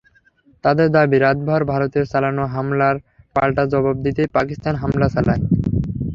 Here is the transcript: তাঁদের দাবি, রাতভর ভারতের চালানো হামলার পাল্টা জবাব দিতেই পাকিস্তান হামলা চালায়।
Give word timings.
তাঁদের 0.63 0.87
দাবি, 0.95 1.17
রাতভর 1.19 1.61
ভারতের 1.71 2.05
চালানো 2.11 2.43
হামলার 2.53 2.95
পাল্টা 3.35 3.63
জবাব 3.71 3.95
দিতেই 4.05 4.29
পাকিস্তান 4.37 4.73
হামলা 4.81 5.07
চালায়। 5.15 5.41